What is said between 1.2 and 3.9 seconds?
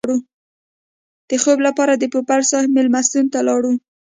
د خوب لپاره د پوپل صاحب مېلمستون ته لاړو.